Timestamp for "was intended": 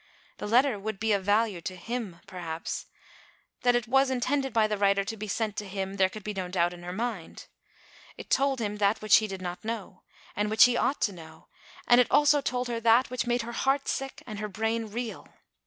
3.87-4.51